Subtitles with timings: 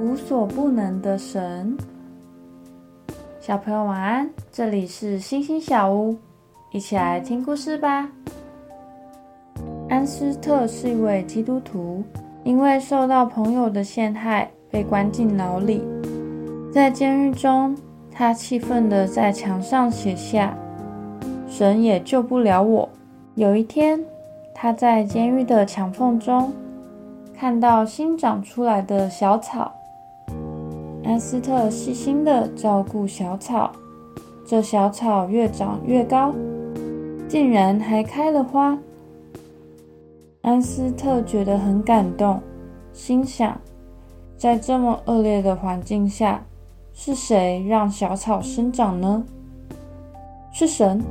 [0.00, 1.76] 无所不能的神。
[3.38, 6.16] 小朋友晚安，这里是星星小屋，
[6.72, 8.08] 一起来听故事吧。
[9.90, 12.02] 安斯特是一位基督徒，
[12.44, 15.84] 因为受到朋友的陷害，被关进牢里。
[16.72, 17.76] 在监狱中，
[18.10, 20.56] 他气愤地在墙上写下
[21.46, 22.88] ：“神也救不了我。”
[23.36, 24.02] 有一天，
[24.54, 26.50] 他在监狱的墙缝中
[27.36, 29.70] 看到新长出来的小草。
[31.10, 33.72] 安斯特细心地照顾小草，
[34.46, 36.32] 这小草越长越高，
[37.28, 38.78] 竟然还开了花。
[40.42, 42.40] 安斯特觉得很感动，
[42.92, 43.60] 心想：
[44.36, 46.40] 在这么恶劣的环境下，
[46.92, 49.24] 是谁让小草生长呢？
[50.52, 51.02] 是神。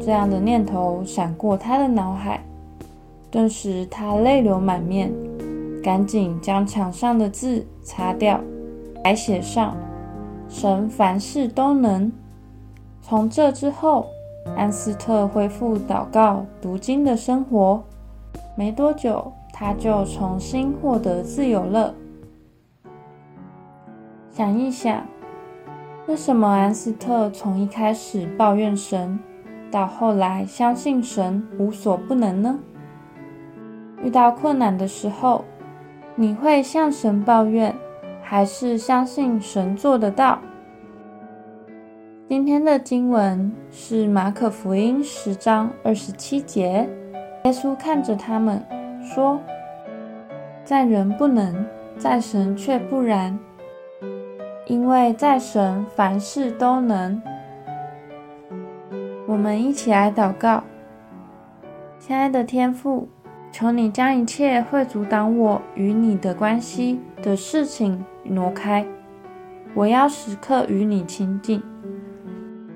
[0.00, 2.40] 这样的念头闪过他的脑海，
[3.32, 5.12] 顿时他泪流满面，
[5.82, 8.40] 赶紧将墙上的字擦掉。
[9.02, 9.76] 还写上
[10.48, 12.10] “神凡事都能”。
[13.02, 14.06] 从这之后，
[14.56, 17.82] 安斯特恢复祷告、读经的生活。
[18.56, 21.94] 没多久，他就重新获得自由了。
[24.30, 25.06] 想一想，
[26.06, 29.18] 为什么安斯特从一开始抱怨神，
[29.70, 32.58] 到后来相信神无所不能呢？
[34.02, 35.44] 遇到困难的时候，
[36.14, 37.74] 你会向神抱怨？
[38.32, 40.38] 还是相信神做得到。
[42.30, 46.88] 今天的经文是马可福音十章二十七节。
[47.44, 48.64] 耶稣看着他们
[49.02, 49.38] 说
[50.64, 51.62] ：“在人不能，
[51.98, 53.38] 在神却不然，
[54.64, 57.20] 因为在神凡事都能。”
[59.28, 60.64] 我们一起来祷告，
[61.98, 63.06] 亲爱的天父，
[63.52, 68.02] 求你将一切会阻挡我与你的关系的事情。
[68.24, 68.86] 挪开！
[69.74, 71.62] 我要时刻与你亲近。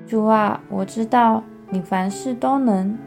[0.07, 2.99] 主啊，我知道你凡事都能。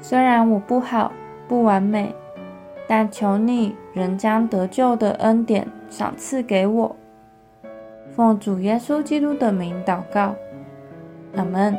[0.00, 1.10] 虽然我不好、
[1.48, 2.14] 不完美，
[2.86, 6.96] 但求你仍将得救的恩典赏赐给我。
[8.10, 10.34] 奉主耶稣基督的名祷告，
[11.36, 11.74] 阿门。